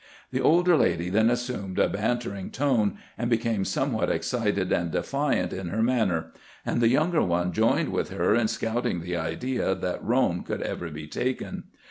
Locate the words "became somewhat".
3.29-4.09